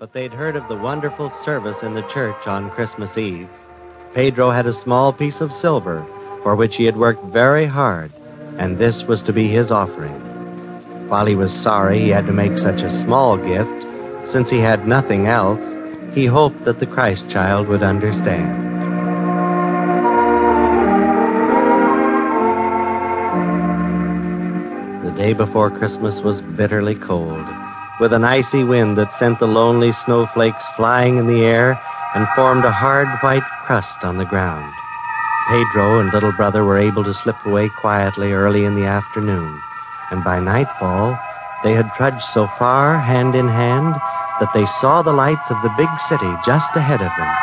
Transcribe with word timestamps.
but 0.00 0.14
they'd 0.14 0.32
heard 0.32 0.56
of 0.56 0.66
the 0.66 0.76
wonderful 0.76 1.28
service 1.28 1.82
in 1.82 1.92
the 1.92 2.08
church 2.08 2.46
on 2.46 2.70
Christmas 2.70 3.18
Eve. 3.18 3.50
Pedro 4.14 4.50
had 4.50 4.66
a 4.66 4.72
small 4.72 5.12
piece 5.12 5.42
of 5.42 5.52
silver 5.52 6.02
for 6.42 6.56
which 6.56 6.76
he 6.76 6.86
had 6.86 6.96
worked 6.96 7.22
very 7.26 7.66
hard, 7.66 8.10
and 8.56 8.78
this 8.78 9.04
was 9.04 9.20
to 9.20 9.30
be 9.30 9.46
his 9.46 9.70
offering. 9.70 10.14
While 11.10 11.26
he 11.26 11.34
was 11.34 11.52
sorry 11.52 12.00
he 12.00 12.08
had 12.08 12.24
to 12.28 12.32
make 12.32 12.56
such 12.56 12.80
a 12.80 12.90
small 12.90 13.36
gift, 13.36 13.70
since 14.26 14.48
he 14.48 14.58
had 14.58 14.88
nothing 14.88 15.26
else, 15.26 15.76
he 16.14 16.24
hoped 16.24 16.64
that 16.64 16.78
the 16.78 16.86
Christ 16.86 17.28
child 17.28 17.68
would 17.68 17.82
understand. 17.82 18.68
The 25.04 25.10
day 25.10 25.34
before 25.34 25.70
Christmas 25.70 26.22
was 26.22 26.40
bitterly 26.40 26.94
cold, 26.94 27.46
with 28.00 28.14
an 28.14 28.24
icy 28.24 28.64
wind 28.64 28.96
that 28.96 29.12
sent 29.12 29.38
the 29.38 29.46
lonely 29.46 29.92
snowflakes 29.92 30.66
flying 30.68 31.18
in 31.18 31.26
the 31.26 31.44
air 31.44 31.78
and 32.14 32.26
formed 32.34 32.64
a 32.64 32.72
hard 32.72 33.06
white 33.20 33.44
crust 33.66 34.04
on 34.04 34.16
the 34.16 34.24
ground. 34.24 34.72
Pedro 35.48 36.00
and 36.00 36.10
little 36.12 36.32
brother 36.32 36.64
were 36.64 36.78
able 36.78 37.04
to 37.04 37.12
slip 37.12 37.36
away 37.44 37.68
quietly 37.68 38.32
early 38.32 38.64
in 38.64 38.74
the 38.74 38.86
afternoon, 38.86 39.60
and 40.10 40.24
by 40.24 40.40
nightfall 40.40 41.18
they 41.62 41.74
had 41.74 41.92
trudged 41.92 42.22
so 42.22 42.48
far 42.58 42.98
hand 42.98 43.34
in 43.34 43.46
hand 43.46 43.94
that 44.40 44.50
they 44.54 44.64
saw 44.80 45.02
the 45.02 45.12
lights 45.12 45.50
of 45.50 45.60
the 45.60 45.74
big 45.76 45.90
city 46.00 46.32
just 46.44 46.74
ahead 46.76 47.02
of 47.02 47.12
them. 47.18 47.34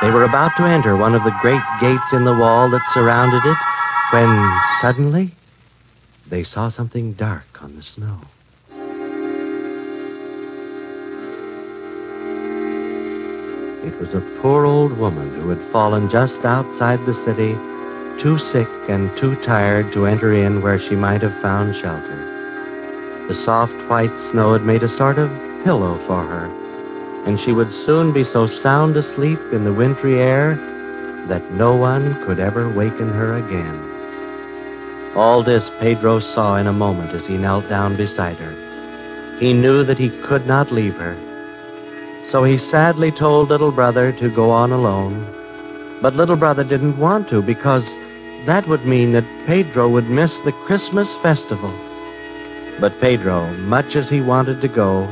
They 0.00 0.10
were 0.10 0.24
about 0.24 0.56
to 0.56 0.64
enter 0.64 0.96
one 0.96 1.16
of 1.16 1.24
the 1.24 1.36
great 1.42 1.62
gates 1.80 2.12
in 2.12 2.24
the 2.24 2.32
wall 2.32 2.70
that 2.70 2.86
surrounded 2.94 3.44
it 3.44 3.58
when 4.12 4.60
suddenly 4.80 5.34
they 6.28 6.44
saw 6.44 6.68
something 6.68 7.14
dark 7.14 7.60
on 7.60 7.74
the 7.74 7.82
snow. 7.82 8.20
It 13.82 13.98
was 13.98 14.12
a 14.12 14.20
poor 14.42 14.66
old 14.66 14.92
woman 14.98 15.34
who 15.34 15.48
had 15.48 15.72
fallen 15.72 16.10
just 16.10 16.44
outside 16.44 17.04
the 17.06 17.14
city, 17.14 17.56
too 18.18 18.36
sick 18.36 18.68
and 18.88 19.16
too 19.16 19.36
tired 19.36 19.90
to 19.94 20.04
enter 20.04 20.34
in 20.34 20.60
where 20.60 20.78
she 20.78 20.94
might 20.94 21.22
have 21.22 21.40
found 21.40 21.74
shelter. 21.74 23.26
The 23.26 23.34
soft 23.34 23.72
white 23.88 24.18
snow 24.18 24.52
had 24.52 24.64
made 24.64 24.82
a 24.82 24.88
sort 24.88 25.18
of 25.18 25.30
pillow 25.64 25.98
for 26.06 26.22
her, 26.22 26.44
and 27.24 27.40
she 27.40 27.52
would 27.52 27.72
soon 27.72 28.12
be 28.12 28.22
so 28.22 28.46
sound 28.46 28.98
asleep 28.98 29.40
in 29.50 29.64
the 29.64 29.72
wintry 29.72 30.20
air 30.20 30.56
that 31.28 31.50
no 31.52 31.74
one 31.74 32.22
could 32.26 32.38
ever 32.38 32.68
waken 32.68 33.08
her 33.08 33.36
again. 33.36 33.82
All 35.16 35.42
this 35.42 35.70
Pedro 35.80 36.18
saw 36.20 36.56
in 36.56 36.66
a 36.66 36.72
moment 36.72 37.12
as 37.12 37.26
he 37.26 37.38
knelt 37.38 37.66
down 37.70 37.96
beside 37.96 38.36
her. 38.36 38.54
He 39.38 39.54
knew 39.54 39.84
that 39.84 39.98
he 39.98 40.10
could 40.22 40.46
not 40.46 40.70
leave 40.70 40.96
her. 40.96 41.16
So 42.30 42.44
he 42.44 42.58
sadly 42.58 43.10
told 43.10 43.48
little 43.48 43.72
brother 43.72 44.12
to 44.12 44.30
go 44.30 44.50
on 44.50 44.70
alone. 44.70 45.26
But 46.00 46.14
little 46.14 46.36
brother 46.36 46.62
didn't 46.62 46.98
want 46.98 47.28
to 47.30 47.42
because 47.42 47.84
that 48.46 48.68
would 48.68 48.86
mean 48.86 49.12
that 49.12 49.46
Pedro 49.46 49.88
would 49.88 50.08
miss 50.08 50.38
the 50.40 50.52
Christmas 50.64 51.12
festival. 51.16 51.74
But 52.78 53.00
Pedro, 53.00 53.52
much 53.58 53.96
as 53.96 54.08
he 54.08 54.20
wanted 54.20 54.60
to 54.60 54.68
go, 54.68 55.06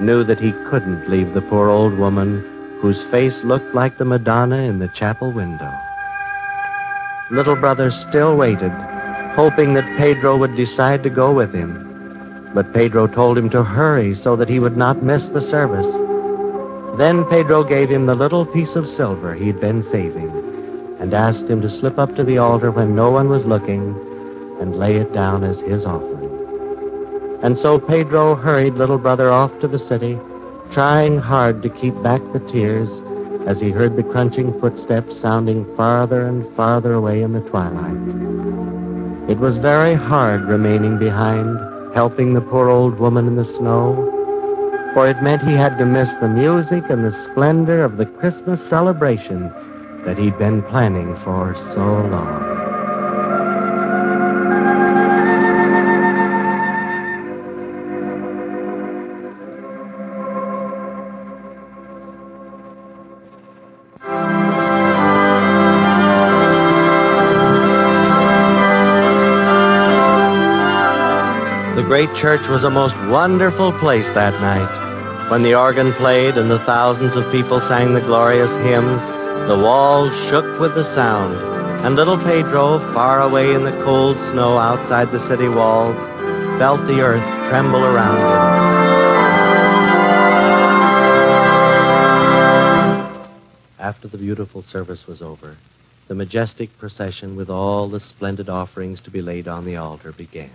knew 0.00 0.24
that 0.24 0.40
he 0.40 0.52
couldn't 0.68 1.08
leave 1.08 1.32
the 1.32 1.42
poor 1.42 1.68
old 1.68 1.96
woman 1.96 2.44
whose 2.80 3.04
face 3.04 3.44
looked 3.44 3.72
like 3.74 3.98
the 3.98 4.04
Madonna 4.04 4.58
in 4.58 4.80
the 4.80 4.88
chapel 4.88 5.30
window. 5.30 5.72
Little 7.30 7.56
brother 7.56 7.92
still 7.92 8.36
waited, 8.36 8.72
hoping 9.34 9.74
that 9.74 9.96
Pedro 9.96 10.36
would 10.36 10.56
decide 10.56 11.04
to 11.04 11.10
go 11.10 11.32
with 11.32 11.52
him. 11.54 12.50
But 12.52 12.74
Pedro 12.74 13.06
told 13.06 13.38
him 13.38 13.48
to 13.50 13.62
hurry 13.62 14.16
so 14.16 14.34
that 14.34 14.48
he 14.48 14.58
would 14.58 14.76
not 14.76 15.04
miss 15.04 15.28
the 15.28 15.40
service. 15.40 15.86
Then 16.98 17.24
Pedro 17.26 17.62
gave 17.62 17.88
him 17.88 18.06
the 18.06 18.16
little 18.16 18.44
piece 18.44 18.74
of 18.74 18.88
silver 18.88 19.32
he'd 19.32 19.60
been 19.60 19.84
saving 19.84 20.30
and 20.98 21.14
asked 21.14 21.48
him 21.48 21.60
to 21.62 21.70
slip 21.70 21.96
up 21.96 22.16
to 22.16 22.24
the 22.24 22.38
altar 22.38 22.72
when 22.72 22.96
no 22.96 23.08
one 23.08 23.28
was 23.28 23.46
looking 23.46 23.94
and 24.60 24.76
lay 24.76 24.96
it 24.96 25.12
down 25.12 25.44
as 25.44 25.60
his 25.60 25.86
offering. 25.86 26.28
And 27.40 27.56
so 27.56 27.78
Pedro 27.78 28.34
hurried 28.34 28.74
little 28.74 28.98
brother 28.98 29.30
off 29.30 29.56
to 29.60 29.68
the 29.68 29.78
city, 29.78 30.18
trying 30.72 31.18
hard 31.18 31.62
to 31.62 31.68
keep 31.68 31.94
back 32.02 32.20
the 32.32 32.40
tears 32.40 33.00
as 33.46 33.60
he 33.60 33.70
heard 33.70 33.94
the 33.94 34.02
crunching 34.02 34.58
footsteps 34.58 35.16
sounding 35.16 35.64
farther 35.76 36.26
and 36.26 36.52
farther 36.56 36.94
away 36.94 37.22
in 37.22 37.32
the 37.32 37.42
twilight. 37.42 39.30
It 39.30 39.38
was 39.38 39.56
very 39.56 39.94
hard 39.94 40.42
remaining 40.42 40.98
behind, 40.98 41.60
helping 41.94 42.34
the 42.34 42.40
poor 42.40 42.68
old 42.68 42.98
woman 42.98 43.28
in 43.28 43.36
the 43.36 43.44
snow, 43.44 44.17
for 44.98 45.06
it 45.06 45.22
meant 45.22 45.40
he 45.40 45.52
had 45.52 45.78
to 45.78 45.86
miss 45.86 46.12
the 46.16 46.28
music 46.28 46.82
and 46.90 47.04
the 47.04 47.12
splendor 47.12 47.84
of 47.84 47.98
the 47.98 48.04
Christmas 48.04 48.60
celebration 48.68 49.48
that 50.04 50.18
he'd 50.18 50.36
been 50.38 50.60
planning 50.60 51.14
for 51.18 51.54
so 51.72 51.84
long. 52.08 52.42
The 71.76 71.84
great 71.84 72.12
church 72.16 72.48
was 72.48 72.64
a 72.64 72.70
most 72.70 72.96
wonderful 73.06 73.70
place 73.74 74.10
that 74.10 74.32
night. 74.40 74.77
When 75.28 75.42
the 75.42 75.54
organ 75.54 75.92
played 75.92 76.38
and 76.38 76.50
the 76.50 76.58
thousands 76.60 77.14
of 77.14 77.30
people 77.30 77.60
sang 77.60 77.92
the 77.92 78.00
glorious 78.00 78.54
hymns, 78.56 79.06
the 79.46 79.60
walls 79.62 80.16
shook 80.26 80.58
with 80.58 80.74
the 80.74 80.84
sound, 80.84 81.34
and 81.84 81.94
little 81.96 82.16
Pedro, 82.16 82.78
far 82.94 83.20
away 83.20 83.54
in 83.54 83.62
the 83.62 83.78
cold 83.84 84.18
snow 84.18 84.56
outside 84.56 85.12
the 85.12 85.20
city 85.20 85.46
walls, 85.46 86.00
felt 86.58 86.86
the 86.86 87.02
earth 87.02 87.22
tremble 87.46 87.84
around 87.84 88.16
him. 88.16 88.78
After 93.78 94.08
the 94.08 94.16
beautiful 94.16 94.62
service 94.62 95.06
was 95.06 95.20
over, 95.20 95.58
the 96.06 96.14
majestic 96.14 96.78
procession 96.78 97.36
with 97.36 97.50
all 97.50 97.86
the 97.86 98.00
splendid 98.00 98.48
offerings 98.48 99.02
to 99.02 99.10
be 99.10 99.20
laid 99.20 99.46
on 99.46 99.66
the 99.66 99.76
altar 99.76 100.12
began. 100.12 100.50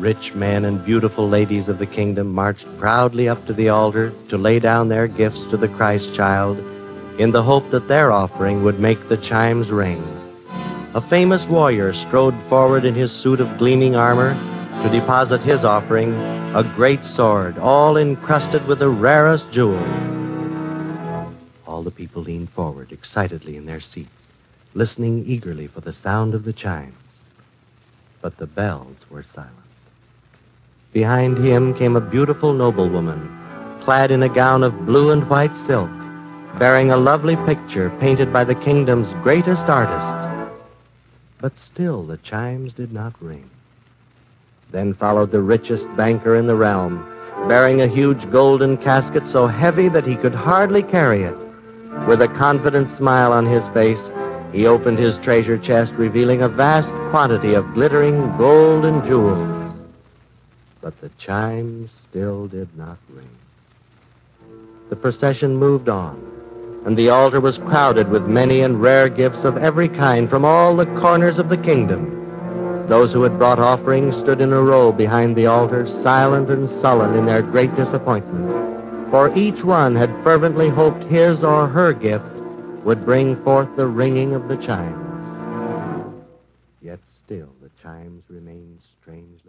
Rich 0.00 0.34
men 0.34 0.64
and 0.64 0.82
beautiful 0.82 1.28
ladies 1.28 1.68
of 1.68 1.78
the 1.78 1.84
kingdom 1.84 2.32
marched 2.32 2.66
proudly 2.78 3.28
up 3.28 3.44
to 3.44 3.52
the 3.52 3.68
altar 3.68 4.14
to 4.30 4.38
lay 4.38 4.58
down 4.58 4.88
their 4.88 5.06
gifts 5.06 5.44
to 5.46 5.58
the 5.58 5.68
Christ 5.68 6.14
child 6.14 6.58
in 7.20 7.32
the 7.32 7.42
hope 7.42 7.70
that 7.70 7.86
their 7.86 8.10
offering 8.10 8.64
would 8.64 8.80
make 8.80 9.10
the 9.10 9.18
chimes 9.18 9.70
ring. 9.70 10.02
A 10.94 11.02
famous 11.02 11.46
warrior 11.46 11.92
strode 11.92 12.34
forward 12.48 12.86
in 12.86 12.94
his 12.94 13.12
suit 13.12 13.40
of 13.40 13.58
gleaming 13.58 13.94
armor 13.94 14.32
to 14.82 14.88
deposit 14.88 15.42
his 15.42 15.66
offering, 15.66 16.14
a 16.56 16.62
great 16.74 17.04
sword, 17.04 17.58
all 17.58 17.98
encrusted 17.98 18.66
with 18.66 18.78
the 18.78 18.88
rarest 18.88 19.50
jewels. 19.50 19.86
All 21.66 21.82
the 21.82 21.90
people 21.90 22.22
leaned 22.22 22.48
forward 22.48 22.90
excitedly 22.90 23.58
in 23.58 23.66
their 23.66 23.80
seats, 23.80 24.30
listening 24.72 25.26
eagerly 25.26 25.66
for 25.66 25.82
the 25.82 25.92
sound 25.92 26.32
of 26.32 26.44
the 26.44 26.54
chimes. 26.54 26.94
But 28.22 28.38
the 28.38 28.46
bells 28.46 28.96
were 29.10 29.22
silent. 29.22 29.69
Behind 30.92 31.38
him 31.38 31.72
came 31.74 31.94
a 31.94 32.00
beautiful 32.00 32.52
noblewoman, 32.52 33.28
clad 33.80 34.10
in 34.10 34.24
a 34.24 34.28
gown 34.28 34.64
of 34.64 34.86
blue 34.86 35.12
and 35.12 35.28
white 35.30 35.56
silk, 35.56 35.90
bearing 36.58 36.90
a 36.90 36.96
lovely 36.96 37.36
picture 37.36 37.90
painted 38.00 38.32
by 38.32 38.42
the 38.42 38.56
kingdom's 38.56 39.12
greatest 39.22 39.68
artist. 39.68 40.50
But 41.40 41.56
still 41.56 42.02
the 42.02 42.16
chimes 42.16 42.72
did 42.72 42.92
not 42.92 43.14
ring. 43.22 43.48
Then 44.72 44.92
followed 44.92 45.30
the 45.30 45.40
richest 45.40 45.86
banker 45.96 46.34
in 46.34 46.48
the 46.48 46.56
realm, 46.56 47.06
bearing 47.46 47.82
a 47.82 47.86
huge 47.86 48.28
golden 48.32 48.76
casket 48.76 49.28
so 49.28 49.46
heavy 49.46 49.88
that 49.90 50.06
he 50.06 50.16
could 50.16 50.34
hardly 50.34 50.82
carry 50.82 51.22
it. 51.22 51.36
With 52.08 52.20
a 52.20 52.28
confident 52.28 52.90
smile 52.90 53.32
on 53.32 53.46
his 53.46 53.68
face, 53.68 54.10
he 54.52 54.66
opened 54.66 54.98
his 54.98 55.18
treasure 55.18 55.56
chest, 55.56 55.94
revealing 55.94 56.42
a 56.42 56.48
vast 56.48 56.90
quantity 57.10 57.54
of 57.54 57.74
glittering 57.74 58.36
gold 58.36 58.84
and 58.84 59.04
jewels 59.04 59.79
but 60.80 60.98
the 61.00 61.10
chimes 61.18 61.90
still 61.90 62.46
did 62.46 62.68
not 62.76 62.98
ring. 63.10 63.28
The 64.88 64.96
procession 64.96 65.56
moved 65.56 65.88
on, 65.88 66.82
and 66.86 66.96
the 66.96 67.10
altar 67.10 67.40
was 67.40 67.58
crowded 67.58 68.08
with 68.08 68.26
many 68.26 68.62
and 68.62 68.80
rare 68.80 69.08
gifts 69.08 69.44
of 69.44 69.58
every 69.58 69.88
kind 69.88 70.28
from 70.28 70.44
all 70.44 70.74
the 70.74 70.86
corners 70.86 71.38
of 71.38 71.48
the 71.48 71.56
kingdom. 71.56 72.16
Those 72.88 73.12
who 73.12 73.22
had 73.22 73.38
brought 73.38 73.58
offerings 73.58 74.16
stood 74.16 74.40
in 74.40 74.52
a 74.52 74.60
row 74.60 74.90
behind 74.90 75.36
the 75.36 75.46
altar, 75.46 75.86
silent 75.86 76.50
and 76.50 76.68
sullen 76.68 77.14
in 77.14 77.26
their 77.26 77.42
great 77.42 77.74
disappointment, 77.76 79.10
for 79.10 79.32
each 79.36 79.62
one 79.62 79.94
had 79.94 80.10
fervently 80.24 80.68
hoped 80.68 81.04
his 81.04 81.44
or 81.44 81.68
her 81.68 81.92
gift 81.92 82.24
would 82.84 83.04
bring 83.04 83.40
forth 83.44 83.68
the 83.76 83.86
ringing 83.86 84.32
of 84.34 84.48
the 84.48 84.56
chimes. 84.56 85.06
Yet 86.80 87.00
still 87.08 87.50
the 87.62 87.70
chimes 87.82 88.24
remained 88.28 88.80
strange 89.00 89.40